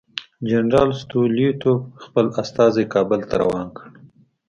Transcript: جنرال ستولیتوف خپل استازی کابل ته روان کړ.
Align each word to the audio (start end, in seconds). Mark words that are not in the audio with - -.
جنرال 0.49 0.89
ستولیتوف 1.01 1.79
خپل 2.03 2.25
استازی 2.41 2.83
کابل 2.93 3.21
ته 3.29 3.35
روان 3.41 3.67
کړ. 3.77 3.87